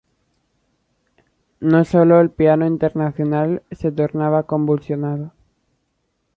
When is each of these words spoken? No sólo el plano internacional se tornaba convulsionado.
No 1.59 1.85
sólo 1.85 2.19
el 2.21 2.31
plano 2.31 2.65
internacional 2.65 3.61
se 3.69 3.91
tornaba 3.91 4.47
convulsionado. 4.47 5.31